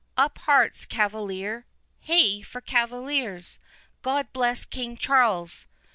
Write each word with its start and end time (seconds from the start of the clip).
—Up 0.17 0.39
hearts, 0.39 0.83
cavaliers!—Hey 0.87 2.41
for 2.41 2.59
cavaliers!—God 2.59 4.33
bless 4.33 4.65
King 4.65 4.97
Charles! 4.97 5.67